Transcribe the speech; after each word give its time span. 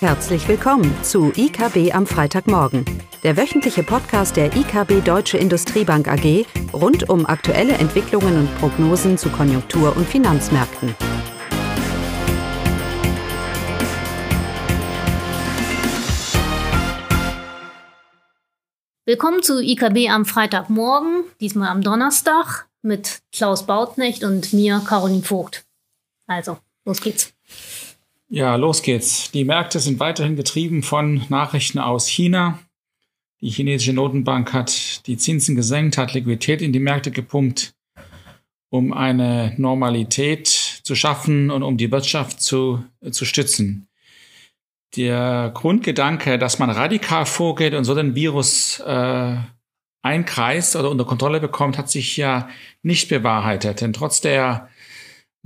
Herzlich 0.00 0.46
willkommen 0.46 0.94
zu 1.02 1.32
IKB 1.34 1.94
am 1.94 2.06
Freitagmorgen, 2.06 2.84
der 3.22 3.38
wöchentliche 3.38 3.82
Podcast 3.82 4.36
der 4.36 4.54
IKB 4.54 5.02
Deutsche 5.02 5.38
Industriebank 5.38 6.06
AG 6.06 6.44
rund 6.74 7.08
um 7.08 7.24
aktuelle 7.24 7.72
Entwicklungen 7.72 8.40
und 8.40 8.58
Prognosen 8.58 9.16
zu 9.16 9.30
Konjunktur- 9.30 9.96
und 9.96 10.06
Finanzmärkten. 10.06 10.94
Willkommen 19.06 19.42
zu 19.42 19.62
IKB 19.62 20.10
am 20.10 20.26
Freitagmorgen, 20.26 21.24
diesmal 21.40 21.70
am 21.70 21.80
Donnerstag 21.80 22.66
mit 22.82 23.22
Klaus 23.32 23.64
Bautnecht 23.64 24.24
und 24.24 24.52
mir, 24.52 24.82
Caroline 24.86 25.22
Vogt. 25.22 25.64
Also, 26.26 26.58
los 26.84 27.00
geht's. 27.00 27.32
Ja, 28.28 28.56
los 28.56 28.82
geht's. 28.82 29.30
Die 29.30 29.44
Märkte 29.44 29.78
sind 29.78 30.00
weiterhin 30.00 30.34
getrieben 30.34 30.82
von 30.82 31.24
Nachrichten 31.28 31.78
aus 31.78 32.08
China. 32.08 32.58
Die 33.40 33.50
chinesische 33.50 33.92
Notenbank 33.92 34.52
hat 34.52 35.06
die 35.06 35.16
Zinsen 35.16 35.54
gesenkt, 35.54 35.96
hat 35.96 36.14
Liquidität 36.14 36.60
in 36.60 36.72
die 36.72 36.80
Märkte 36.80 37.12
gepumpt, 37.12 37.74
um 38.68 38.92
eine 38.92 39.54
Normalität 39.58 40.48
zu 40.48 40.96
schaffen 40.96 41.52
und 41.52 41.62
um 41.62 41.76
die 41.76 41.92
Wirtschaft 41.92 42.40
zu, 42.40 42.84
zu 43.12 43.24
stützen. 43.24 43.86
Der 44.96 45.52
Grundgedanke, 45.54 46.36
dass 46.38 46.58
man 46.58 46.70
radikal 46.70 47.26
vorgeht 47.26 47.74
und 47.74 47.84
so 47.84 47.94
den 47.94 48.16
Virus 48.16 48.80
äh, 48.80 49.36
einkreist 50.02 50.74
oder 50.74 50.90
unter 50.90 51.04
Kontrolle 51.04 51.38
bekommt, 51.38 51.78
hat 51.78 51.90
sich 51.90 52.16
ja 52.16 52.48
nicht 52.82 53.08
bewahrheitet. 53.08 53.82
Denn 53.82 53.92
trotz 53.92 54.20
der 54.20 54.68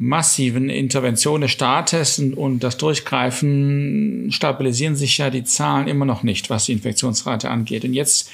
massiven 0.02 0.70
Intervention 0.70 1.42
des 1.42 1.50
Staates 1.50 2.18
und, 2.18 2.32
und 2.32 2.60
das 2.60 2.78
Durchgreifen 2.78 4.32
stabilisieren 4.32 4.96
sich 4.96 5.18
ja 5.18 5.29
die 5.29 5.45
Zahlen 5.45 5.88
immer 5.88 6.06
noch 6.06 6.23
nicht, 6.23 6.48
was 6.48 6.65
die 6.65 6.73
Infektionsrate 6.73 7.51
angeht. 7.51 7.84
Und 7.84 7.93
jetzt 7.93 8.30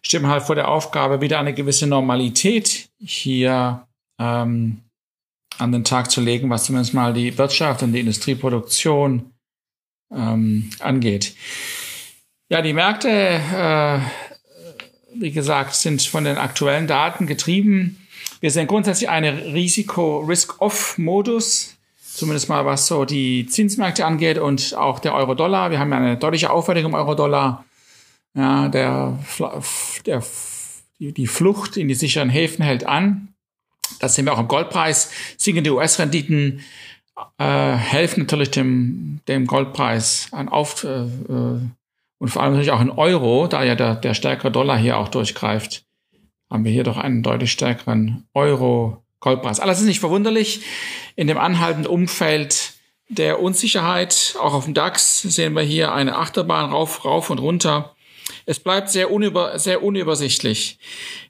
stehen 0.00 0.22
wir 0.22 0.28
halt 0.28 0.44
vor 0.44 0.54
der 0.54 0.68
Aufgabe, 0.68 1.20
wieder 1.20 1.40
eine 1.40 1.54
gewisse 1.54 1.88
Normalität 1.88 2.88
hier 3.00 3.84
ähm, 4.20 4.78
an 5.58 5.72
den 5.72 5.82
Tag 5.82 6.12
zu 6.12 6.20
legen, 6.20 6.50
was 6.50 6.66
zumindest 6.66 6.94
mal 6.94 7.12
die 7.12 7.36
Wirtschaft 7.36 7.82
und 7.82 7.92
die 7.94 8.00
Industrieproduktion 8.00 9.32
ähm, 10.14 10.70
angeht. 10.78 11.34
Ja, 12.48 12.62
die 12.62 12.74
Märkte, 12.74 13.10
äh, 13.10 13.98
wie 15.16 15.32
gesagt, 15.32 15.74
sind 15.74 16.00
von 16.00 16.22
den 16.22 16.36
aktuellen 16.36 16.86
Daten 16.86 17.26
getrieben. 17.26 18.06
Wir 18.40 18.52
sehen 18.52 18.68
grundsätzlich 18.68 19.08
einen 19.08 19.52
Risiko-Risk-Off-Modus, 19.52 21.76
zumindest 21.98 22.48
mal 22.48 22.64
was 22.64 22.86
so 22.86 23.04
die 23.04 23.46
Zinsmärkte 23.46 24.06
angeht 24.06 24.38
und 24.38 24.74
auch 24.74 25.00
der 25.00 25.14
Euro-Dollar. 25.14 25.72
Wir 25.72 25.80
haben 25.80 25.90
ja 25.90 25.98
eine 25.98 26.16
deutliche 26.16 26.50
Aufwertung 26.50 26.84
im 26.86 26.94
Euro-Dollar. 26.94 27.64
Ja, 28.34 28.68
der, 28.68 29.18
der, 30.06 30.22
die 31.00 31.26
Flucht 31.26 31.76
in 31.76 31.88
die 31.88 31.94
sicheren 31.94 32.30
Häfen 32.30 32.64
hält 32.64 32.86
an. 32.86 33.34
Das 33.98 34.14
sehen 34.14 34.26
wir 34.26 34.34
auch 34.34 34.38
im 34.38 34.46
Goldpreis. 34.46 35.10
Sinkende 35.36 35.74
US-Renditen 35.74 36.60
äh, 37.38 37.74
helfen 37.74 38.20
natürlich 38.20 38.52
dem, 38.52 39.18
dem 39.26 39.48
Goldpreis 39.48 40.28
an 40.30 40.48
auf 40.48 40.84
äh, 40.84 41.02
äh, 41.02 41.58
und 42.20 42.28
vor 42.28 42.42
allem 42.42 42.52
natürlich 42.52 42.72
auch 42.72 42.80
in 42.80 42.90
Euro, 42.90 43.46
da 43.46 43.62
ja 43.62 43.76
der, 43.76 43.94
der 43.94 44.14
stärkere 44.14 44.50
Dollar 44.50 44.76
hier 44.76 44.98
auch 44.98 45.06
durchgreift 45.08 45.84
haben 46.50 46.64
wir 46.64 46.72
hier 46.72 46.84
doch 46.84 46.96
einen 46.96 47.22
deutlich 47.22 47.52
stärkeren 47.52 48.26
Euro-Goldpreis. 48.34 49.60
Alles 49.60 49.80
ist 49.80 49.86
nicht 49.86 50.00
verwunderlich. 50.00 50.62
In 51.16 51.26
dem 51.26 51.38
anhaltenden 51.38 51.90
Umfeld 51.90 52.74
der 53.08 53.40
Unsicherheit, 53.40 54.36
auch 54.40 54.54
auf 54.54 54.64
dem 54.64 54.74
DAX, 54.74 55.22
sehen 55.22 55.54
wir 55.54 55.62
hier 55.62 55.92
eine 55.92 56.16
Achterbahn 56.16 56.70
rauf, 56.70 57.04
rauf 57.04 57.30
und 57.30 57.38
runter. 57.38 57.94
Es 58.46 58.60
bleibt 58.60 58.90
sehr, 58.90 59.10
unüber, 59.10 59.58
sehr 59.58 59.82
unübersichtlich. 59.82 60.78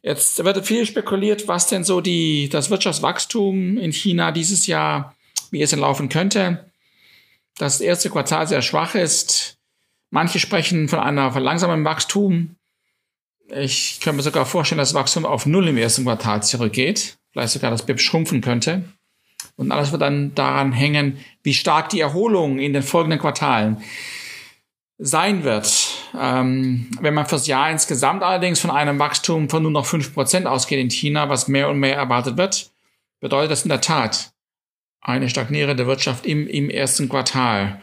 Jetzt 0.03 0.45
wird 0.45 0.67
viel 0.67 0.87
spekuliert, 0.87 1.49
was 1.49 1.69
denn 1.69 1.85
so 1.85 2.01
die, 2.01 2.49
das 2.49 2.71
Wirtschaftswachstum 2.71 3.77
in 3.79 3.93
China 3.93 4.33
dieses 4.33 4.67
Jahr, 4.67 5.15
wie 5.51 5.63
es 5.63 5.71
denn 5.71 5.81
laufen 5.81 6.09
könnte. 6.09 6.71
Das 7.57 7.81
erste 7.81 8.11
Quartal 8.11 8.47
sehr 8.47 8.63
schwach 8.63 8.95
ist. 8.95 9.57
Manche 10.11 10.39
sprechen 10.39 10.89
von 10.89 11.01
einer 11.01 11.33
verlangsamten 11.33 11.85
Wachstum. 11.85 12.57
Ich 13.51 14.01
kann 14.01 14.17
mir 14.17 14.23
sogar 14.23 14.47
vorstellen, 14.47 14.79
dass 14.79 14.91
das 14.91 15.01
Wachstum 15.01 15.25
auf 15.25 15.47
Null 15.47 15.69
im 15.69 15.79
ersten 15.79 16.05
Quartal 16.05 16.43
zurückgeht. 16.43 17.19
Vielleicht 17.33 17.53
sogar 17.53 17.71
das 17.71 17.87
BIP 17.87 18.01
schrumpfen 18.01 18.41
könnte. 18.41 18.85
Und 19.57 19.73
alles 19.73 19.93
wird 19.93 20.03
dann 20.03 20.35
daran 20.35 20.73
hängen, 20.73 21.19
wie 21.43 21.55
stark 21.55 21.89
die 21.89 22.01
Erholung 22.01 22.59
in 22.59 22.73
den 22.73 22.83
folgenden 22.83 23.19
Quartalen 23.19 23.83
sein 24.99 25.45
wird. 25.45 25.89
Ähm, 26.19 26.91
wenn 27.01 27.15
man 27.15 27.27
fürs 27.27 27.47
Jahr 27.47 27.71
insgesamt 27.71 28.23
allerdings 28.23 28.61
von 28.61 28.71
einem 28.71 28.99
Wachstum 28.99 29.49
von 29.49 29.63
nur 29.63 29.73
noch 29.73 29.87
fünf 29.87 30.13
Prozent 30.13 30.47
ausgeht 30.47 30.81
in 30.81 30.91
China, 30.91 31.29
was 31.29 31.49
mehr 31.49 31.69
und 31.69 31.79
mehr 31.79 31.97
erwartet 31.97 32.37
wird, 32.37 32.71
bedeutet 33.21 33.53
das 33.53 33.63
in 33.63 33.69
der 33.69 33.81
Tat 33.81 34.33
eine 35.01 35.29
stagnierende 35.29 35.87
Wirtschaft 35.87 36.27
im, 36.27 36.47
im 36.47 36.71
ersten 36.71 37.09
Quartal. 37.09 37.81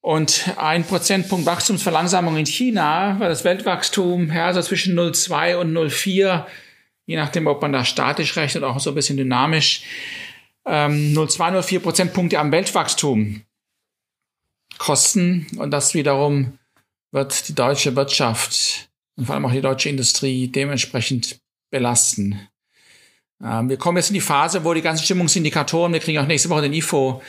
Und 0.00 0.50
ein 0.56 0.84
Prozentpunkt 0.84 1.46
Wachstumsverlangsamung 1.46 2.36
in 2.36 2.46
China, 2.46 3.16
weil 3.20 3.28
das 3.28 3.44
Weltwachstum 3.44 4.32
ja, 4.32 4.52
so 4.52 4.60
zwischen 4.60 4.98
0,2 4.98 5.56
und 5.56 5.72
0,4, 5.72 6.44
je 7.06 7.16
nachdem, 7.16 7.46
ob 7.46 7.62
man 7.62 7.72
da 7.72 7.84
statisch 7.84 8.36
rechnet, 8.36 8.64
auch 8.64 8.80
so 8.80 8.90
ein 8.90 8.96
bisschen 8.96 9.16
dynamisch, 9.16 9.84
ähm, 10.66 11.14
0,2, 11.14 11.52
0,4 11.52 11.80
Prozentpunkte 11.80 12.38
am 12.38 12.50
Weltwachstum 12.50 13.42
kosten. 14.78 15.46
Und 15.56 15.70
das 15.70 15.94
wiederum 15.94 16.58
wird 17.12 17.48
die 17.48 17.54
deutsche 17.54 17.94
Wirtschaft 17.94 18.90
und 19.16 19.26
vor 19.26 19.34
allem 19.34 19.46
auch 19.46 19.52
die 19.52 19.60
deutsche 19.60 19.88
Industrie 19.88 20.48
dementsprechend 20.48 21.40
belasten. 21.70 22.48
Ähm, 23.44 23.68
wir 23.68 23.76
kommen 23.76 23.96
jetzt 23.96 24.10
in 24.10 24.14
die 24.14 24.20
Phase, 24.20 24.64
wo 24.64 24.74
die 24.74 24.82
ganzen 24.82 25.04
Stimmungsindikatoren, 25.04 25.92
wir 25.92 26.00
kriegen 26.00 26.18
auch 26.18 26.26
nächste 26.26 26.48
Woche 26.50 26.62
den 26.62 26.72
IFO, 26.72 27.22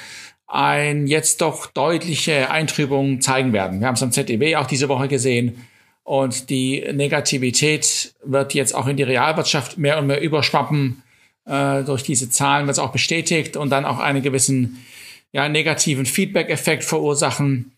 ein 0.48 1.08
jetzt 1.08 1.42
doch 1.42 1.66
deutliche 1.66 2.52
Eintrübung 2.52 3.22
zeigen 3.22 3.54
werden. 3.54 3.80
Wir 3.80 3.88
haben 3.88 3.96
es 3.96 4.04
am 4.04 4.12
ZDW 4.12 4.56
auch 4.58 4.68
diese 4.68 4.90
Woche 4.90 5.08
gesehen. 5.08 5.66
Und 6.04 6.50
die 6.50 6.86
Negativität 6.94 8.14
wird 8.24 8.54
jetzt 8.54 8.76
auch 8.76 8.88
in 8.88 8.98
die 8.98 9.04
Realwirtschaft 9.04 9.78
mehr 9.78 9.98
und 9.98 10.08
mehr 10.08 10.22
überschwappen. 10.22 11.02
Äh, 11.46 11.84
durch 11.84 12.04
diese 12.04 12.30
Zahlen 12.30 12.68
wird 12.68 12.78
es 12.78 12.84
auch 12.84 12.92
bestätigt 12.92 13.58
und 13.58 13.70
dann 13.70 13.86
auch 13.86 14.00
einen 14.00 14.22
gewissen 14.22 14.84
ja, 15.32 15.48
negativen 15.50 16.06
Feedback-Effekt 16.06 16.84
verursachen. 16.84 17.72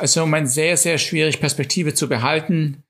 Ist 0.00 0.16
im 0.16 0.22
Moment 0.22 0.50
sehr, 0.50 0.76
sehr 0.76 0.98
schwierig, 0.98 1.40
Perspektive 1.40 1.94
zu 1.94 2.08
behalten, 2.08 2.82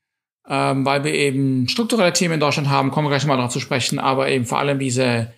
ähm, 0.49 0.85
weil 0.85 1.05
wir 1.05 1.15
eben 1.15 1.69
strukturelle 1.69 2.13
Themen 2.13 2.35
in 2.35 2.41
Deutschland 2.41 2.69
haben, 2.69 2.91
kommen 2.91 3.07
wir 3.07 3.11
gleich 3.11 3.27
mal 3.27 3.37
darauf 3.37 3.53
zu 3.53 3.61
sprechen, 3.61 3.99
aber 3.99 4.29
eben 4.29 4.45
vor 4.45 4.59
allem 4.59 4.79
diese 4.79 5.33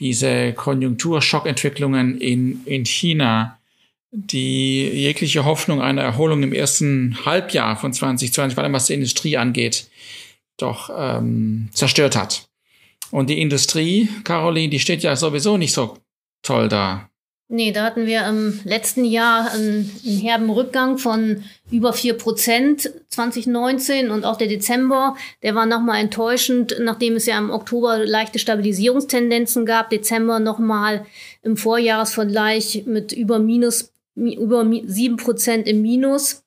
diese 0.00 0.52
Konjunkturschockentwicklungen 0.52 2.20
in, 2.20 2.64
in 2.66 2.84
China, 2.84 3.58
die 4.10 4.82
jegliche 4.88 5.44
Hoffnung 5.44 5.80
einer 5.80 6.02
Erholung 6.02 6.42
im 6.42 6.52
ersten 6.52 7.18
Halbjahr 7.24 7.76
von 7.76 7.92
2020, 7.92 8.54
vor 8.54 8.64
allem 8.64 8.72
was 8.72 8.86
die 8.86 8.94
Industrie 8.94 9.36
angeht, 9.36 9.88
doch 10.58 10.90
ähm, 10.96 11.68
zerstört 11.72 12.16
hat. 12.16 12.46
Und 13.10 13.30
die 13.30 13.40
Industrie, 13.40 14.08
Caroline, 14.24 14.70
die 14.70 14.80
steht 14.80 15.02
ja 15.02 15.16
sowieso 15.16 15.56
nicht 15.56 15.72
so 15.72 15.98
toll 16.42 16.68
da. 16.68 17.08
Nee, 17.48 17.70
da 17.70 17.84
hatten 17.84 18.06
wir 18.06 18.26
im 18.26 18.58
letzten 18.64 19.04
Jahr 19.04 19.52
einen, 19.52 19.88
einen 20.04 20.18
herben 20.18 20.50
Rückgang 20.50 20.98
von 20.98 21.44
über 21.70 21.92
vier 21.92 22.14
Prozent 22.14 22.90
2019 23.10 24.10
und 24.10 24.24
auch 24.24 24.36
der 24.36 24.48
Dezember, 24.48 25.16
der 25.44 25.54
war 25.54 25.64
nochmal 25.64 26.00
enttäuschend, 26.00 26.76
nachdem 26.80 27.14
es 27.14 27.26
ja 27.26 27.38
im 27.38 27.50
Oktober 27.50 28.04
leichte 28.04 28.40
Stabilisierungstendenzen 28.40 29.64
gab. 29.64 29.90
Dezember 29.90 30.40
nochmal 30.40 31.06
im 31.42 31.56
Vorjahresvergleich 31.56 32.82
mit 32.86 33.12
über 33.12 33.38
minus, 33.38 33.92
über 34.16 34.68
sieben 34.84 35.16
Prozent 35.16 35.68
im 35.68 35.82
Minus. 35.82 36.42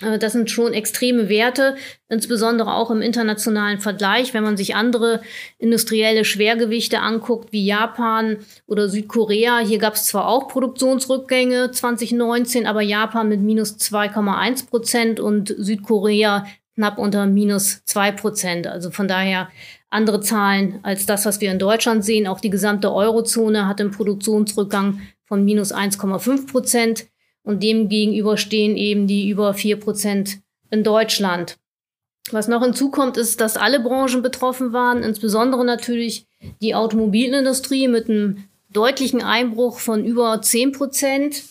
Äh, 0.00 0.18
das 0.18 0.32
sind 0.32 0.50
schon 0.50 0.72
extreme 0.72 1.28
Werte, 1.28 1.76
insbesondere 2.08 2.74
auch 2.74 2.90
im 2.90 3.02
internationalen 3.02 3.80
Vergleich. 3.80 4.34
Wenn 4.34 4.44
man 4.44 4.56
sich 4.56 4.74
andere 4.74 5.22
industrielle 5.58 6.24
Schwergewichte 6.24 7.00
anguckt, 7.00 7.52
wie 7.52 7.64
Japan 7.64 8.38
oder 8.66 8.88
Südkorea, 8.88 9.58
hier 9.58 9.78
gab 9.78 9.94
es 9.94 10.06
zwar 10.06 10.28
auch 10.28 10.48
Produktionsrückgänge 10.48 11.70
2019, 11.70 12.66
aber 12.66 12.82
Japan 12.82 13.28
mit 13.28 13.40
minus 13.40 13.76
2,1 13.76 14.68
Prozent 14.68 15.20
und 15.20 15.54
Südkorea 15.56 16.46
knapp 16.74 16.98
unter 16.98 17.26
minus 17.26 17.84
2 17.84 18.12
Prozent. 18.12 18.66
Also 18.66 18.90
von 18.90 19.06
daher 19.06 19.48
andere 19.90 20.20
Zahlen 20.20 20.80
als 20.82 21.06
das, 21.06 21.24
was 21.24 21.40
wir 21.40 21.52
in 21.52 21.60
Deutschland 21.60 22.04
sehen. 22.04 22.26
Auch 22.26 22.40
die 22.40 22.50
gesamte 22.50 22.92
Eurozone 22.92 23.68
hat 23.68 23.80
einen 23.80 23.92
Produktionsrückgang 23.92 25.00
von 25.24 25.44
minus 25.44 25.72
1,5 25.72 26.50
Prozent 26.50 27.06
und 27.44 27.62
dem 27.62 27.88
gegenüber 27.88 28.36
stehen 28.36 28.76
eben 28.76 29.06
die 29.06 29.28
über 29.28 29.54
vier 29.54 29.78
Prozent 29.78 30.40
in 30.70 30.82
Deutschland. 30.82 31.56
Was 32.30 32.48
noch 32.48 32.62
hinzukommt, 32.62 33.16
ist, 33.16 33.40
dass 33.40 33.56
alle 33.56 33.80
Branchen 33.80 34.22
betroffen 34.22 34.72
waren, 34.72 35.02
insbesondere 35.02 35.64
natürlich 35.64 36.26
die 36.62 36.74
Automobilindustrie 36.74 37.86
mit 37.86 38.08
einem 38.08 38.44
deutlichen 38.70 39.22
Einbruch 39.22 39.78
von 39.78 40.04
über 40.04 40.40
zehn 40.40 40.72
Prozent. 40.72 41.42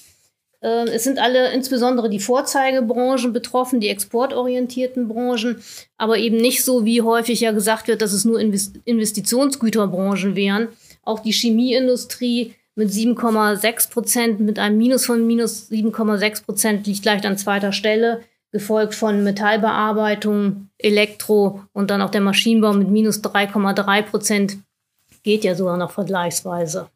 Äh, 0.62 0.90
es 0.90 1.04
sind 1.04 1.20
alle 1.20 1.52
insbesondere 1.52 2.10
die 2.10 2.20
Vorzeigebranchen 2.20 3.34
betroffen, 3.34 3.80
die 3.80 3.90
exportorientierten 3.90 5.08
Branchen, 5.08 5.64
aber 5.98 6.18
eben 6.18 6.38
nicht 6.38 6.64
so, 6.64 6.86
wie 6.86 7.04
häufig 7.04 7.40
ja 7.40 7.52
gesagt 7.52 7.88
wird, 7.88 8.02
dass 8.02 8.14
es 8.14 8.26
nur 8.26 8.40
Investitionsgüterbranchen 8.40 10.36
wären. 10.36 10.70
Auch 11.04 11.20
die 11.20 11.34
Chemieindustrie 11.34 12.56
mit 12.76 12.90
7,6 12.90 13.92
Prozent, 13.92 14.40
mit 14.40 14.60
einem 14.60 14.78
Minus 14.78 15.06
von 15.06 15.26
minus 15.26 15.70
7,6 15.70 16.46
Prozent 16.46 16.88
liegt 16.88 17.06
leicht 17.06 17.26
an 17.26 17.38
zweiter 17.38 17.72
Stelle, 17.72 18.24
gefolgt 18.52 18.96
von 18.96 19.24
Metallbearbeitung, 19.24 20.70
Elektro 20.78 21.62
und 21.74 21.90
dann 21.90 22.02
auch 22.02 22.12
der 22.12 22.22
Maschinenbau 22.22 22.74
mit 22.74 22.90
minus 22.90 23.24
3,3 23.24 24.02
Prozent. 24.04 24.58
Geht 25.24 25.44
ja 25.44 25.56
sogar 25.56 25.78
noch 25.78 25.92
vergleichsweise. 25.92 26.90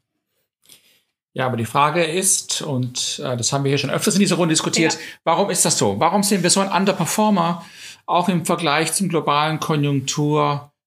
Ja, 1.33 1.45
aber 1.45 1.57
die 1.57 1.65
Frage 1.65 2.03
ist, 2.03 2.63
und 2.63 3.21
äh, 3.24 3.38
das 3.38 3.53
haben 3.53 3.63
wir 3.63 3.69
hier 3.69 3.77
schon 3.77 3.91
öfters 3.91 4.15
in 4.15 4.21
dieser 4.21 4.38
Runde 4.38 4.53
diskutiert, 4.53 4.94
ja. 4.94 5.00
warum 5.24 5.50
ist 5.51 5.63
das 5.65 5.77
so? 5.77 6.00
Warum 6.00 6.24
sind 6.24 6.41
wir 6.41 6.50
so 6.50 6.62
ein 6.62 6.71
Underperformer, 6.71 7.63
auch 8.07 8.27
im 8.27 8.45
Vergleich 8.45 8.94
zum 8.94 9.07
globalen 9.07 9.59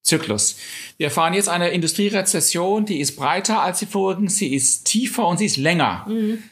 Konjunkturzyklus? 0.00 0.56
Wir 0.96 1.06
erfahren 1.06 1.34
jetzt 1.34 1.48
eine 1.48 1.70
Industrierezession, 1.70 2.84
die 2.84 3.00
ist 3.00 3.16
breiter 3.16 3.62
als 3.62 3.78
die 3.80 3.86
vorigen, 3.86 4.28
sie 4.28 4.54
ist 4.54 4.84
tiefer 4.84 5.26
und 5.26 5.38
sie 5.38 5.46
ist 5.46 5.56
länger. 5.56 6.06
Mhm. 6.08 6.42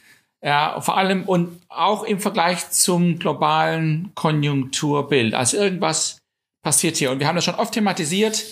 Ja, 0.42 0.80
vor 0.80 0.96
allem 0.96 1.24
und 1.24 1.60
auch 1.68 2.04
im 2.04 2.20
Vergleich 2.20 2.70
zum 2.70 3.18
globalen 3.18 4.12
Konjunkturbild. 4.14 5.34
Also 5.34 5.56
irgendwas 5.56 6.18
passiert 6.62 6.96
hier. 6.96 7.10
Und 7.10 7.18
wir 7.18 7.26
haben 7.26 7.36
das 7.36 7.44
schon 7.44 7.56
oft 7.56 7.74
thematisiert, 7.74 8.44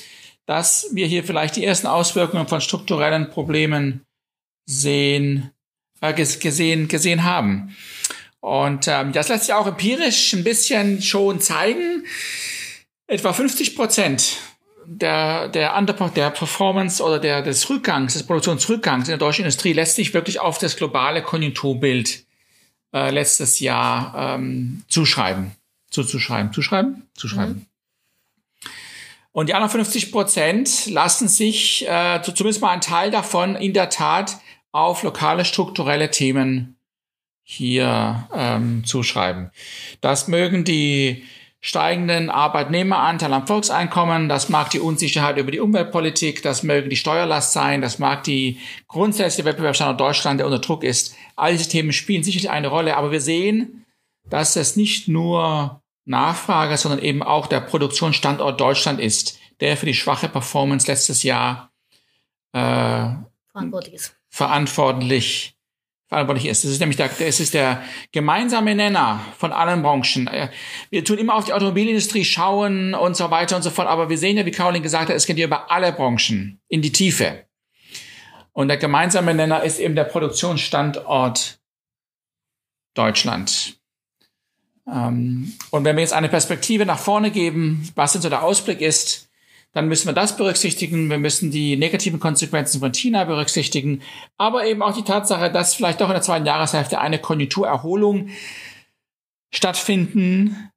dass 0.46 0.88
wir 0.92 1.06
hier 1.06 1.22
vielleicht 1.22 1.56
die 1.56 1.64
ersten 1.64 1.86
Auswirkungen 1.86 2.48
von 2.48 2.60
strukturellen 2.60 3.30
Problemen 3.30 4.02
sehen, 4.68 5.50
äh, 6.00 6.12
gesehen, 6.12 6.88
gesehen 6.88 7.22
haben. 7.22 7.76
Und 8.40 8.88
ähm, 8.88 9.12
das 9.12 9.28
lässt 9.28 9.44
sich 9.44 9.54
auch 9.54 9.66
empirisch 9.66 10.32
ein 10.32 10.44
bisschen 10.44 11.02
schon 11.02 11.40
zeigen. 11.40 12.04
Etwa 13.06 13.32
50 13.32 13.76
Prozent 13.76 14.38
der, 14.86 15.48
der, 15.48 15.76
Under 15.76 15.92
der 15.92 16.30
Performance 16.30 17.02
oder 17.02 17.18
der, 17.18 17.42
des 17.42 17.68
Rückgangs, 17.68 18.14
des 18.14 18.24
Produktionsrückgangs 18.24 19.08
in 19.08 19.12
der 19.12 19.18
deutschen 19.18 19.42
Industrie 19.42 19.72
lässt 19.72 19.96
sich 19.96 20.14
wirklich 20.14 20.40
auf 20.40 20.58
das 20.58 20.76
globale 20.76 21.22
Konjunkturbild 21.22 22.24
äh, 22.92 23.10
letztes 23.10 23.60
Jahr 23.60 24.36
ähm, 24.36 24.84
zuschreiben. 24.88 25.52
Zuzuschreiben. 25.90 26.52
Zuschreiben? 26.52 27.08
Zuschreiben. 27.14 27.54
Mhm. 27.54 27.66
Und 29.32 29.50
die 29.50 29.54
anderen 29.54 29.70
50 29.70 30.12
Prozent 30.12 30.86
lassen 30.86 31.28
sich, 31.28 31.86
äh, 31.86 32.22
zumindest 32.22 32.62
mal 32.62 32.70
ein 32.70 32.80
Teil 32.80 33.10
davon, 33.10 33.54
in 33.54 33.74
der 33.74 33.90
Tat 33.90 34.38
auf 34.72 35.02
lokale 35.02 35.44
strukturelle 35.44 36.10
Themen 36.10 36.76
hier 37.42 38.28
ähm, 38.34 38.84
zuschreiben. 38.86 39.50
Das 40.00 40.26
mögen 40.26 40.64
die 40.64 41.24
steigenden 41.60 42.30
Arbeitnehmeranteil 42.30 43.32
am 43.32 43.46
Volkseinkommen, 43.46 44.28
das 44.28 44.48
mag 44.48 44.70
die 44.70 44.80
Unsicherheit 44.80 45.38
über 45.38 45.50
die 45.50 45.60
Umweltpolitik, 45.60 46.42
das 46.42 46.62
mögen 46.62 46.90
die 46.90 46.96
Steuerlast 46.96 47.52
sein, 47.52 47.80
das 47.80 47.98
mag 47.98 48.24
die 48.24 48.60
grundsätzliche 48.86 49.46
Wettbewerbsstandort 49.46 50.00
Deutschland, 50.00 50.38
der 50.40 50.46
unter 50.46 50.60
Druck 50.60 50.84
ist. 50.84 51.14
All 51.34 51.52
diese 51.52 51.68
Themen 51.68 51.92
spielen 51.92 52.22
sicherlich 52.22 52.50
eine 52.50 52.68
Rolle, 52.68 52.96
aber 52.96 53.10
wir 53.10 53.20
sehen, 53.20 53.84
dass 54.28 54.56
es 54.56 54.76
nicht 54.76 55.08
nur 55.08 55.82
Nachfrage, 56.04 56.76
sondern 56.76 57.00
eben 57.00 57.22
auch 57.22 57.46
der 57.46 57.60
Produktionsstandort 57.60 58.60
Deutschland 58.60 59.00
ist, 59.00 59.38
der 59.60 59.76
für 59.76 59.86
die 59.86 59.94
schwache 59.94 60.28
Performance 60.28 60.86
letztes 60.86 61.22
Jahr 61.22 61.72
äh, 62.52 63.08
verantwortlich 63.50 63.94
ist 63.94 64.16
verantwortlich 64.36 65.55
verantwortlich 66.08 66.46
ist. 66.46 66.64
Das 66.64 66.70
ist 66.70 66.80
nämlich 66.80 66.96
der, 66.96 67.08
das 67.08 67.40
ist 67.40 67.54
der 67.54 67.82
gemeinsame 68.12 68.74
Nenner 68.74 69.20
von 69.38 69.52
allen 69.52 69.82
Branchen. 69.82 70.28
Äh, 70.28 70.50
wir 70.90 71.04
tun 71.04 71.18
immer 71.18 71.34
auf 71.34 71.44
die 71.44 71.52
Automobilindustrie 71.52 72.24
schauen 72.24 72.94
und 72.94 73.16
so 73.16 73.30
weiter 73.30 73.56
und 73.56 73.62
so 73.62 73.70
fort, 73.70 73.88
aber 73.88 74.08
wir 74.08 74.18
sehen 74.18 74.36
ja, 74.36 74.46
wie 74.46 74.52
Caroline 74.52 74.82
gesagt 74.82 75.08
hat, 75.08 75.16
es 75.16 75.26
geht 75.26 75.36
hier 75.36 75.46
über 75.46 75.70
alle 75.70 75.92
Branchen 75.92 76.60
in 76.68 76.82
die 76.82 76.92
Tiefe. 76.92 77.46
Und 78.52 78.68
der 78.68 78.78
gemeinsame 78.78 79.34
Nenner 79.34 79.64
ist 79.64 79.78
eben 79.78 79.96
der 79.96 80.04
Produktionsstandort 80.04 81.58
Deutschland. 82.94 83.78
Ähm, 84.90 85.52
und 85.70 85.84
wenn 85.84 85.96
wir 85.96 86.02
jetzt 86.02 86.12
eine 86.12 86.28
Perspektive 86.28 86.86
nach 86.86 86.98
vorne 86.98 87.30
geben, 87.30 87.90
was 87.96 88.12
denn 88.12 88.22
so 88.22 88.28
der 88.28 88.42
Ausblick 88.42 88.80
ist, 88.80 89.25
dann 89.76 89.88
müssen 89.88 90.08
wir 90.08 90.14
das 90.14 90.38
berücksichtigen. 90.38 91.10
Wir 91.10 91.18
müssen 91.18 91.50
die 91.50 91.76
negativen 91.76 92.18
Konsequenzen 92.18 92.80
von 92.80 92.94
China 92.94 93.24
berücksichtigen, 93.24 94.00
aber 94.38 94.64
eben 94.64 94.80
auch 94.80 94.96
die 94.96 95.04
Tatsache, 95.04 95.52
dass 95.52 95.74
vielleicht 95.74 96.00
doch 96.00 96.08
in 96.08 96.14
der 96.14 96.22
zweiten 96.22 96.46
Jahreshälfte 96.46 96.98
eine 96.98 97.18
Konjunkturerholung 97.18 98.30
stattfinden 99.54 100.70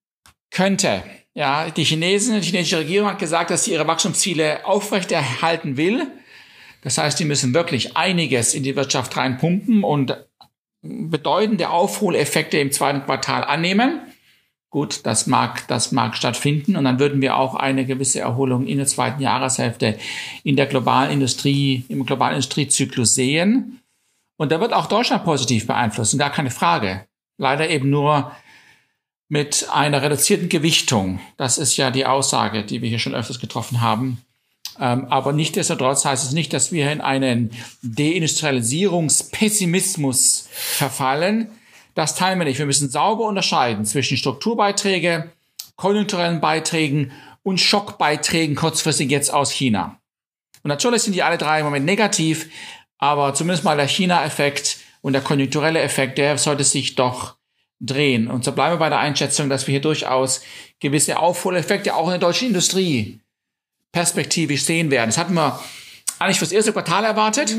könnte. 0.51 1.01
Ja, 1.34 1.69
die 1.69 1.86
Chinesen, 1.86 2.42
die 2.42 2.48
chinesische 2.48 2.80
Regierung 2.80 3.07
hat 3.07 3.19
gesagt, 3.19 3.51
dass 3.51 3.63
sie 3.63 3.72
ihre 3.72 3.88
Wachstumsziele 3.88 4.66
aufrechterhalten 4.66 5.78
will. 5.78 6.06
Das 6.81 6.98
heißt, 6.98 7.18
die 7.22 7.25
müssen 7.25 7.54
wirklich 7.54 7.95
einiges 7.95 8.54
in 8.54 8.63
die 8.63 8.75
Wirtschaft 8.75 9.16
reinpumpen 9.16 9.86
und 9.86 10.18
bedeutende 10.81 11.69
Aufholeffekte 11.69 12.57
im 12.57 12.74
zweiten 12.74 13.06
Quartal 13.06 13.45
annehmen. 13.45 14.02
Gut, 14.71 15.07
das 15.07 15.25
mag, 15.25 15.68
das 15.68 15.92
mag 15.92 16.16
stattfinden 16.16 16.75
und 16.75 16.83
dann 16.83 17.00
würden 17.00 17.21
wir 17.21 17.38
auch 17.38 17.56
eine 17.56 17.86
gewisse 17.86 18.19
Erholung 18.19 18.68
in 18.68 18.77
der 18.77 18.86
zweiten 18.86 19.19
Jahreshälfte 19.19 19.98
in 20.44 20.56
der 20.56 20.68
globalen 20.68 21.10
Industrie, 21.10 21.86
im 21.89 22.06
globalen 22.06 22.36
Industriezyklus 22.36 23.16
sehen. 23.16 23.81
Und 24.38 24.51
da 24.51 24.62
wird 24.62 24.74
auch 24.74 24.86
Deutschland 24.86 25.25
positiv 25.25 25.66
beeinflussen, 25.66 26.19
gar 26.19 26.30
keine 26.30 26.51
Frage. 26.51 27.07
Leider 27.38 27.68
eben 27.68 27.89
nur 27.89 28.31
mit 29.27 29.68
einer 29.71 30.04
reduzierten 30.04 30.50
Gewichtung. 30.50 31.19
Das 31.38 31.57
ist 31.57 31.75
ja 31.77 31.89
die 31.89 32.06
Aussage, 32.06 32.63
die 32.63 32.83
wir 32.83 32.89
hier 32.89 33.00
schon 33.00 33.16
öfters 33.16 33.39
getroffen 33.39 33.81
haben. 33.81 34.21
Ähm, 34.80 35.06
aber 35.06 35.33
nichtsdestotrotz 35.33 36.06
heißt 36.06 36.24
es 36.24 36.31
nicht, 36.31 36.54
dass 36.54 36.71
wir 36.71 36.92
in 36.92 37.01
einen 37.01 37.50
Deindustrialisierungspessimismus 37.81 40.48
verfallen, 40.51 41.50
das 42.00 42.16
teilen 42.16 42.40
wir 42.40 42.46
nicht. 42.46 42.60
Wir 42.60 42.66
müssen 42.66 42.90
sauber 42.90 43.25
unterscheiden 43.25 43.84
zwischen 43.84 44.16
Strukturbeiträge, 44.16 45.31
konjunkturellen 45.75 46.40
Beiträgen 46.40 47.12
und 47.44 47.60
Schockbeiträgen 47.60 48.56
kurzfristig 48.56 49.12
jetzt 49.12 49.34
aus 49.34 49.51
China. 49.51 50.00
Und 50.63 50.69
natürlich 50.69 51.01
sind 51.01 51.13
die 51.13 51.24
alle 51.24 51.38
drei 51.38 51.60
im 51.60 51.66
Moment 51.66 51.86
negativ, 51.86 52.50
aber 53.00 53.34
zumindest 53.34 53.66
mal 53.66 53.75
der 53.75 53.90
China-Effekt 53.90 54.78
und 55.01 55.12
der 55.12 55.22
konjunkturelle 55.22 55.81
Effekt, 55.81 56.18
der 56.18 56.38
sollte 56.38 56.63
sich 56.63 56.96
doch 56.96 57.35
drehen. 57.81 58.30
Und 58.30 58.45
so 58.45 58.54
bleiben 58.54 58.76
wir 58.76 58.80
bei 58.80 58.90
der 58.90 59.00
Einschätzung, 59.00 59.50
dass 59.50 59.68
wir 59.68 59.73
hier 59.73 59.81
durchaus 59.81 60.42
gewisse 60.80 61.19
Aufholeffekte 61.19 61.95
auch 61.95 62.06
in 62.06 62.12
der 62.12 62.19
deutschen 62.19 62.47
Industrie 62.47 63.19
perspektivisch 63.92 64.64
sehen 64.64 64.90
werden. 64.90 65.09
Das 65.09 65.18
hatten 65.18 65.33
wir 65.33 65.59
eigentlich 66.18 66.40
fürs 66.40 66.54
erste 66.54 66.71
Quartal 66.71 67.04
erwartet. 67.04 67.54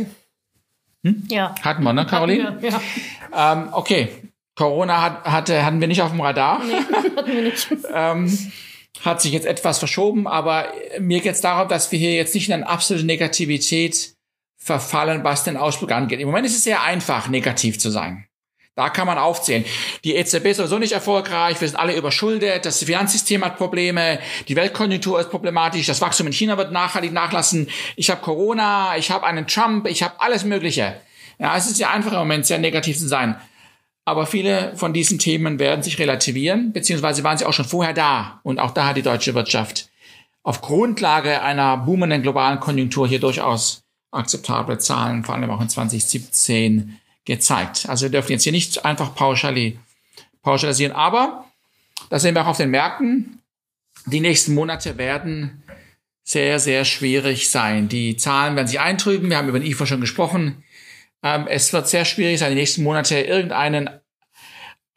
Hm? 1.04 1.24
Ja. 1.28 1.54
Hatten 1.62 1.82
wir, 1.82 1.92
ne, 1.92 2.06
Caroline? 2.06 2.58
Ja. 2.62 2.80
Ähm, 3.34 3.68
okay, 3.72 4.08
Corona 4.56 5.00
hat, 5.00 5.24
hatte, 5.24 5.64
hatten 5.64 5.80
wir 5.80 5.88
nicht 5.88 6.02
auf 6.02 6.10
dem 6.10 6.20
Radar. 6.20 6.62
Nee, 6.64 6.74
hatten 7.16 7.32
wir 7.32 7.42
nicht. 7.42 7.68
ähm, 7.94 8.52
hat 9.04 9.22
sich 9.22 9.32
jetzt 9.32 9.46
etwas 9.46 9.78
verschoben, 9.78 10.26
aber 10.26 10.72
mir 10.98 11.20
geht 11.20 11.32
es 11.32 11.40
darum, 11.40 11.68
dass 11.68 11.90
wir 11.92 11.98
hier 11.98 12.14
jetzt 12.14 12.34
nicht 12.34 12.48
in 12.48 12.54
eine 12.54 12.68
absolute 12.68 13.06
Negativität 13.06 14.14
verfallen, 14.58 15.24
was 15.24 15.44
den 15.44 15.56
Ausblick 15.56 15.92
angeht. 15.92 16.20
Im 16.20 16.28
Moment 16.28 16.46
ist 16.46 16.56
es 16.56 16.64
sehr 16.64 16.82
einfach, 16.82 17.28
negativ 17.28 17.78
zu 17.78 17.90
sein. 17.90 18.26
Da 18.76 18.88
kann 18.88 19.06
man 19.06 19.18
aufzählen. 19.18 19.64
Die 20.04 20.14
EZB 20.14 20.46
ist 20.46 20.56
sowieso 20.58 20.78
nicht 20.78 20.92
erfolgreich, 20.92 21.60
wir 21.60 21.68
sind 21.68 21.76
alle 21.76 21.96
überschuldet, 21.96 22.64
das 22.64 22.82
Finanzsystem 22.82 23.44
hat 23.44 23.56
Probleme, 23.56 24.20
die 24.48 24.56
Weltkonjunktur 24.56 25.20
ist 25.20 25.30
problematisch, 25.30 25.86
das 25.86 26.00
Wachstum 26.00 26.28
in 26.28 26.32
China 26.32 26.56
wird 26.56 26.72
nachhaltig 26.72 27.12
nachlassen, 27.12 27.68
ich 27.96 28.10
habe 28.10 28.20
Corona, 28.20 28.96
ich 28.96 29.10
habe 29.10 29.26
einen 29.26 29.46
Trump, 29.46 29.86
ich 29.86 30.02
habe 30.02 30.20
alles 30.20 30.44
Mögliche. 30.44 31.00
Ja, 31.38 31.56
es 31.56 31.66
ist 31.66 31.78
ja 31.78 31.90
einfach 31.90 32.12
im 32.12 32.18
Moment 32.18 32.46
sehr 32.46 32.58
negativ 32.58 32.98
zu 32.98 33.08
sein. 33.08 33.40
Aber 34.10 34.26
viele 34.26 34.76
von 34.76 34.92
diesen 34.92 35.20
Themen 35.20 35.60
werden 35.60 35.84
sich 35.84 36.00
relativieren, 36.00 36.72
beziehungsweise 36.72 37.22
waren 37.22 37.38
sie 37.38 37.44
auch 37.44 37.52
schon 37.52 37.64
vorher 37.64 37.92
da. 37.92 38.40
Und 38.42 38.58
auch 38.58 38.72
da 38.72 38.88
hat 38.88 38.96
die 38.96 39.02
deutsche 39.02 39.36
Wirtschaft 39.36 39.88
auf 40.42 40.62
Grundlage 40.62 41.42
einer 41.42 41.76
boomenden 41.76 42.20
globalen 42.20 42.58
Konjunktur 42.58 43.06
hier 43.06 43.20
durchaus 43.20 43.84
akzeptable 44.10 44.78
Zahlen, 44.78 45.22
vor 45.22 45.36
allem 45.36 45.48
auch 45.48 45.60
in 45.60 45.68
2017 45.68 46.98
gezeigt. 47.24 47.86
Also 47.88 48.06
wir 48.06 48.10
dürfen 48.10 48.32
jetzt 48.32 48.42
hier 48.42 48.50
nicht 48.50 48.84
einfach 48.84 49.14
pauschali 49.14 49.78
pauschalisieren. 50.42 50.92
Aber, 50.92 51.44
das 52.08 52.22
sehen 52.22 52.34
wir 52.34 52.42
auch 52.42 52.48
auf 52.48 52.56
den 52.56 52.70
Märkten, 52.70 53.38
die 54.06 54.18
nächsten 54.18 54.54
Monate 54.54 54.98
werden 54.98 55.62
sehr, 56.24 56.58
sehr 56.58 56.84
schwierig 56.84 57.48
sein. 57.48 57.88
Die 57.88 58.16
Zahlen 58.16 58.56
werden 58.56 58.66
sich 58.66 58.80
eintrüben. 58.80 59.30
Wir 59.30 59.36
haben 59.36 59.48
über 59.48 59.60
den 59.60 59.70
IFO 59.70 59.86
schon 59.86 60.00
gesprochen. 60.00 60.64
Ähm, 61.22 61.46
es 61.46 61.72
wird 61.72 61.88
sehr 61.88 62.04
schwierig 62.04 62.38
sein, 62.38 62.50
die 62.50 62.58
nächsten 62.58 62.82
Monate 62.82 63.20
irgendeinen 63.20 63.90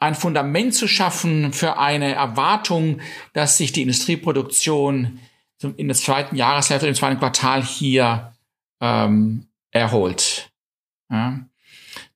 ein 0.04 0.16
Fundament 0.16 0.76
zu 0.76 0.88
schaffen 0.88 1.54
für 1.54 1.78
eine 1.78 2.14
Erwartung, 2.14 3.00
dass 3.32 3.58
sich 3.58 3.72
die 3.72 3.84
Industrieproduktion 3.84 5.20
in 5.78 5.88
der 5.88 5.96
zweiten 5.96 6.36
Jahreshälfte, 6.36 6.88
im 6.88 6.96
zweiten 6.96 7.20
Quartal 7.20 7.64
hier 7.64 8.34
ähm, 8.82 9.48
erholt. 9.72 10.52
Ja. 11.10 11.40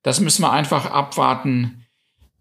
Das 0.02 0.20
müssen 0.20 0.42
wir 0.42 0.52
einfach 0.52 0.90
abwarten, 0.90 1.86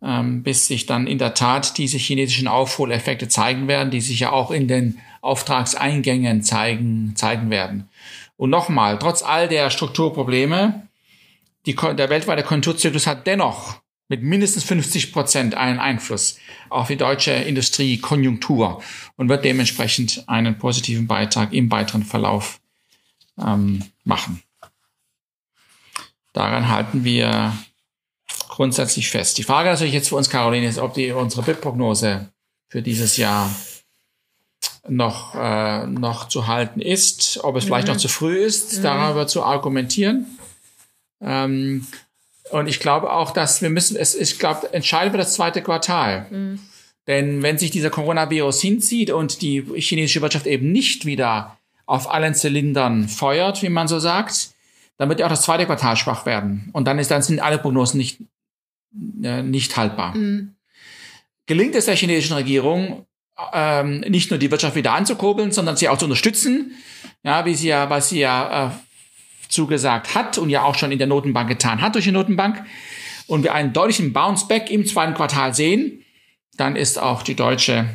ähm, 0.01 0.43
bis 0.43 0.67
sich 0.67 0.85
dann 0.85 1.07
in 1.07 1.17
der 1.17 1.33
Tat 1.33 1.77
diese 1.77 1.97
chinesischen 1.97 2.49
Aufholeffekte 2.49 3.29
zeigen 3.29 3.69
werden, 3.69 3.89
die 3.89 4.01
sich 4.01 4.19
ja 4.19 4.31
auch 4.31 4.51
in 4.51 4.67
den 4.67 4.99
Auftragseingängen 5.21 6.43
zeigen, 6.43 7.15
zeigen 7.15 7.49
werden. 7.49 7.89
Und 8.35 8.49
nochmal, 8.49 8.99
trotz 8.99 9.23
all 9.23 9.47
der 9.47 9.69
Strukturprobleme, 9.69 10.86
die, 11.67 11.75
der 11.75 12.09
weltweite 12.09 12.43
Konjunkturzyklus 12.43 13.05
hat 13.05 13.27
dennoch 13.27 13.81
mit 14.07 14.23
mindestens 14.23 14.63
50 14.63 15.11
Prozent 15.11 15.55
einen 15.55 15.79
Einfluss 15.79 16.37
auf 16.69 16.87
die 16.87 16.95
deutsche 16.95 17.31
Industriekonjunktur 17.31 18.81
und 19.17 19.29
wird 19.29 19.43
dementsprechend 19.43 20.23
einen 20.27 20.57
positiven 20.57 21.07
Beitrag 21.07 21.53
im 21.53 21.69
weiteren 21.69 22.03
Verlauf 22.03 22.61
ähm, 23.37 23.83
machen. 24.05 24.41
Daran 26.31 26.69
halten 26.69 27.03
wir 27.03 27.53
grundsätzlich 28.47 29.09
fest. 29.09 29.37
Die 29.37 29.43
Frage 29.43 29.69
natürlich 29.69 29.93
jetzt 29.93 30.09
für 30.09 30.15
uns, 30.15 30.29
Caroline, 30.29 30.67
ist, 30.67 30.79
ob 30.79 30.93
die 30.93 31.11
unsere 31.11 31.43
BIP-Prognose 31.43 32.29
für 32.69 32.81
dieses 32.81 33.17
Jahr 33.17 33.53
noch, 34.87 35.35
äh, 35.35 35.85
noch 35.85 36.29
zu 36.29 36.47
halten 36.47 36.79
ist, 36.79 37.39
ob 37.43 37.55
es 37.55 37.65
mhm. 37.65 37.67
vielleicht 37.67 37.87
noch 37.87 37.97
zu 37.97 38.07
früh 38.07 38.37
ist, 38.37 38.77
mhm. 38.77 38.83
darüber 38.83 39.27
zu 39.27 39.43
argumentieren. 39.43 40.36
Ähm, 41.21 41.87
und 42.51 42.67
ich 42.67 42.79
glaube 42.79 43.11
auch, 43.11 43.31
dass 43.31 43.61
wir 43.61 43.69
müssen, 43.69 43.97
es, 43.97 44.15
ich 44.15 44.39
glaube, 44.39 44.73
entscheidend 44.73 45.13
wird 45.13 45.23
das 45.23 45.33
zweite 45.33 45.61
Quartal. 45.61 46.27
Mhm. 46.29 46.59
Denn 47.07 47.41
wenn 47.41 47.57
sich 47.57 47.71
dieser 47.71 47.89
Coronavirus 47.89 48.61
hinzieht 48.61 49.11
und 49.11 49.41
die 49.41 49.63
chinesische 49.75 50.21
Wirtschaft 50.21 50.45
eben 50.45 50.71
nicht 50.71 51.05
wieder 51.05 51.57
auf 51.85 52.11
allen 52.11 52.35
Zylindern 52.35 53.07
feuert, 53.07 53.63
wie 53.63 53.69
man 53.69 53.87
so 53.87 53.99
sagt, 53.99 54.49
dann 54.97 55.09
wird 55.09 55.19
ja 55.19 55.25
auch 55.25 55.31
das 55.31 55.43
zweite 55.43 55.65
Quartal 55.65 55.95
schwach 55.95 56.25
werden. 56.25 56.69
Und 56.73 56.85
dann 56.85 56.99
ist, 56.99 57.11
dann 57.11 57.21
sind 57.21 57.39
alle 57.39 57.59
Prognosen 57.59 57.97
nicht, 57.97 58.19
äh, 59.23 59.41
nicht 59.41 59.77
haltbar. 59.77 60.15
Mhm. 60.15 60.55
Gelingt 61.45 61.75
es 61.75 61.85
der 61.85 61.95
chinesischen 61.95 62.35
Regierung, 62.35 63.05
ähm, 63.53 64.01
nicht 64.01 64.31
nur 64.31 64.39
die 64.39 64.51
Wirtschaft 64.51 64.75
wieder 64.75 64.93
anzukurbeln, 64.93 65.51
sondern 65.51 65.77
sie 65.77 65.87
auch 65.87 65.97
zu 65.97 66.05
unterstützen, 66.05 66.73
ja, 67.23 67.45
wie 67.45 67.53
sie 67.53 67.69
ja, 67.69 67.89
was 67.89 68.09
sie 68.09 68.19
ja 68.19 68.67
äh, 68.67 68.71
zugesagt 69.49 70.15
hat 70.15 70.37
und 70.37 70.49
ja 70.49 70.63
auch 70.63 70.75
schon 70.75 70.91
in 70.91 70.97
der 70.97 71.07
Notenbank 71.07 71.49
getan 71.49 71.81
hat 71.81 71.95
durch 71.95 72.05
die 72.05 72.11
Notenbank, 72.11 72.63
und 73.27 73.43
wir 73.43 73.53
einen 73.53 73.73
deutlichen 73.73 74.13
Bounce-Back 74.13 74.71
im 74.71 74.85
zweiten 74.85 75.13
Quartal 75.13 75.53
sehen, 75.53 76.03
dann 76.55 76.75
ist 76.75 76.97
auch 76.97 77.21
die 77.21 77.35
deutsche 77.35 77.87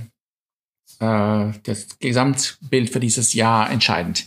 äh, 1.01 1.53
das 1.65 1.99
Gesamtbild 1.99 2.91
für 2.91 3.01
dieses 3.01 3.33
Jahr 3.35 3.71
entscheidend. 3.71 4.27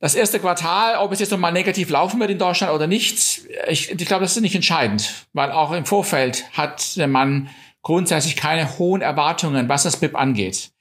Das 0.00 0.16
erste 0.16 0.40
Quartal, 0.40 0.96
ob 0.96 1.12
es 1.12 1.20
jetzt 1.20 1.30
nochmal 1.30 1.52
negativ 1.52 1.88
laufen 1.90 2.18
wird 2.18 2.30
in 2.30 2.38
Deutschland 2.38 2.72
oder 2.72 2.88
nicht, 2.88 3.42
ich, 3.68 3.90
ich 3.90 4.06
glaube, 4.06 4.22
das 4.22 4.34
ist 4.34 4.42
nicht 4.42 4.56
entscheidend, 4.56 5.26
weil 5.32 5.52
auch 5.52 5.70
im 5.70 5.84
Vorfeld 5.84 6.44
hat 6.54 6.96
Mann 7.06 7.50
grundsätzlich 7.82 8.34
keine 8.34 8.78
hohen 8.78 9.00
Erwartungen, 9.00 9.68
was 9.68 9.84
das 9.84 9.98
BIP 9.98 10.16
angeht. 10.16 10.72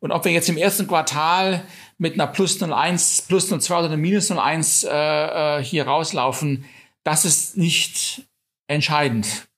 Und 0.00 0.10
ob 0.10 0.24
wir 0.24 0.32
jetzt 0.32 0.48
im 0.48 0.56
ersten 0.56 0.88
Quartal 0.88 1.62
mit 1.98 2.14
einer 2.14 2.26
plus 2.26 2.60
0,1, 2.60 3.26
plus 3.26 3.50
0,2 3.50 3.78
oder 3.78 3.86
einer 3.86 3.96
minus 3.96 4.30
0,1 4.30 4.86
äh, 4.88 5.60
äh, 5.60 5.64
hier 5.64 5.86
rauslaufen, 5.86 6.64
das 7.04 7.24
ist 7.24 7.56
nicht 7.56 8.26
entscheidend. 8.66 9.48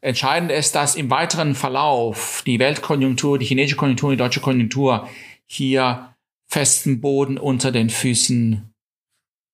Entscheidend 0.00 0.50
ist, 0.50 0.74
dass 0.74 0.96
im 0.96 1.10
weiteren 1.10 1.54
Verlauf 1.54 2.42
die 2.46 2.58
Weltkonjunktur, 2.58 3.38
die 3.38 3.46
chinesische 3.46 3.76
Konjunktur, 3.76 4.10
die 4.10 4.16
deutsche 4.16 4.40
Konjunktur 4.40 5.08
hier 5.46 6.14
festen 6.46 7.00
Boden 7.00 7.38
unter 7.38 7.72
den 7.72 7.90
Füßen 7.90 8.74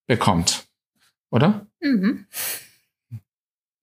bekommt. 0.07 0.67
Oder? 1.29 1.67
Mhm. 1.79 2.25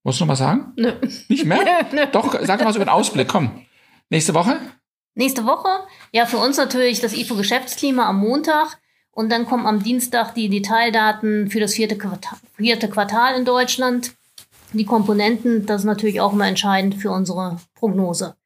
Musst 0.03 0.21
du 0.21 0.25
noch 0.25 0.33
was 0.33 0.39
sagen? 0.39 0.73
Nö. 0.77 0.93
Nicht 1.29 1.45
mehr? 1.45 1.87
Nö. 1.93 2.07
Doch, 2.13 2.39
sag 2.43 2.61
mal 2.61 2.67
was 2.67 2.77
über 2.77 2.85
den 2.85 2.91
Ausblick. 2.91 3.29
Komm. 3.29 3.67
Nächste 4.11 4.35
Woche? 4.35 4.59
Nächste 5.19 5.47
Woche? 5.47 5.69
Ja, 6.13 6.27
für 6.27 6.39
uns 6.39 6.59
natürlich 6.59 7.01
das 7.01 7.13
IFO-Geschäftsklima 7.13 8.09
am 8.09 8.21
Montag. 8.21 8.79
Und 9.11 9.33
dann 9.33 9.47
kommen 9.47 9.67
am 9.67 9.83
Dienstag 9.83 10.33
die 10.35 10.49
Detaildaten 10.49 11.51
für 11.51 11.59
das 11.59 11.75
vierte 11.75 11.99
Quartal, 11.99 12.39
vierte 12.55 12.89
Quartal 12.89 13.37
in 13.37 13.45
Deutschland. 13.45 14.15
Die 14.73 14.85
Komponenten, 14.85 15.67
das 15.67 15.81
ist 15.81 15.87
natürlich 15.87 16.21
auch 16.21 16.35
immer 16.35 16.47
entscheidend 16.47 16.95
für 16.95 17.11
unsere 17.11 17.59
Prognose. 17.75 18.37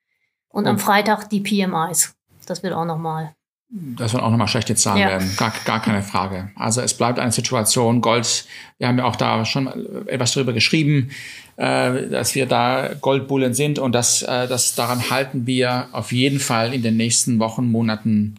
Und, 0.49 0.65
Und 0.65 0.67
am 0.67 0.79
Freitag 0.79 1.29
die 1.29 1.41
PMIs. 1.41 2.15
Das 2.47 2.63
wird 2.63 2.73
auch 2.73 2.87
nochmal 2.87 3.35
das 3.75 4.13
wird 4.13 4.23
auch 4.23 4.31
nochmal 4.31 4.49
schlechte 4.49 4.75
Zahlen 4.75 5.01
ja. 5.01 5.09
werden, 5.09 5.35
gar, 5.39 5.53
gar 5.65 5.81
keine 5.81 6.03
Frage. 6.03 6.51
Also 6.57 6.83
es 6.83 6.95
bleibt 6.95 7.19
eine 7.19 7.33
Situation, 7.33 8.03
Gold, 8.03 8.45
wir 8.77 8.87
haben 8.87 8.99
ja 8.99 9.05
auch 9.05 9.17
da 9.17 9.47
schon 9.47 10.07
etwas 10.07 10.33
drüber 10.33 10.53
geschrieben, 10.53 11.11
äh, 11.57 12.09
dass 12.09 12.35
wir 12.35 12.45
da 12.45 12.93
Goldbullen 13.01 13.55
sind 13.55 13.79
und 13.79 13.93
das, 13.93 14.23
äh, 14.23 14.47
das 14.47 14.75
daran 14.75 15.09
halten 15.09 15.47
wir 15.47 15.89
auf 15.93 16.13
jeden 16.13 16.39
Fall 16.39 16.75
in 16.75 16.83
den 16.83 16.99
nächsten 16.99 17.39
Wochen, 17.39 17.71
Monaten 17.71 18.39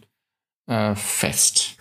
äh, 0.68 0.94
fest. 0.94 1.78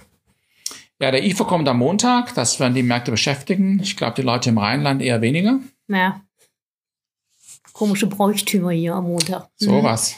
Ja, 0.99 1.11
der 1.11 1.23
IFO 1.23 1.45
kommt 1.45 1.67
am 1.67 1.77
Montag, 1.77 2.33
das 2.33 2.59
werden 2.59 2.73
die 2.73 2.83
Märkte 2.83 3.11
beschäftigen. 3.11 3.79
Ich 3.83 3.97
glaube, 3.97 4.15
die 4.15 4.21
Leute 4.23 4.49
im 4.49 4.57
Rheinland 4.57 5.01
eher 5.01 5.21
weniger. 5.21 5.59
Ja. 5.87 6.21
Komische 7.71 8.07
Bräuchtümer 8.07 8.71
hier 8.71 8.95
am 8.95 9.05
Montag. 9.05 9.43
Mhm. 9.59 9.65
So 9.65 9.83
was. 9.83 10.15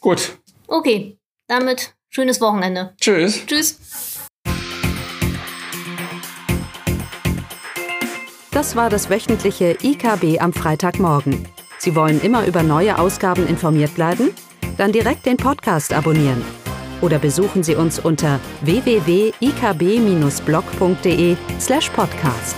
Gut. 0.00 0.38
Okay, 0.68 1.18
damit 1.46 1.95
Schönes 2.10 2.40
Wochenende. 2.40 2.94
Tschüss. 3.00 3.44
Tschüss. 3.46 3.78
Das 8.52 8.74
war 8.74 8.88
das 8.88 9.10
wöchentliche 9.10 9.76
IKB 9.82 10.40
am 10.40 10.54
Freitagmorgen. 10.54 11.46
Sie 11.78 11.94
wollen 11.94 12.22
immer 12.22 12.46
über 12.46 12.62
neue 12.62 12.98
Ausgaben 12.98 13.46
informiert 13.46 13.94
bleiben? 13.94 14.30
Dann 14.78 14.92
direkt 14.92 15.26
den 15.26 15.36
Podcast 15.36 15.92
abonnieren. 15.92 16.42
Oder 17.02 17.18
besuchen 17.18 17.62
Sie 17.62 17.74
uns 17.74 17.98
unter 17.98 18.40
www.ikb-blog.de 18.62 21.36
slash 21.60 21.90
podcast. 21.90 22.56